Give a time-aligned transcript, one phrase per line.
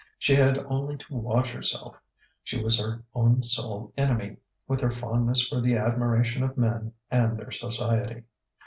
[0.17, 1.95] She had only to watch herself:
[2.43, 7.37] she was her own sole enemy, with her fondness for the admiration of men and
[7.37, 8.23] their society.